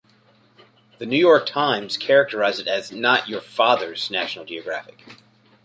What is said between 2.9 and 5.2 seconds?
"not your father's "National Geographic".